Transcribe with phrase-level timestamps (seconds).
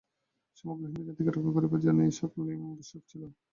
[0.57, 3.21] সমগ্র হিন্দুজাতিকে রক্ষা করিবার জন্য এই-সকল নিয়ম আবশ্যক ছিল।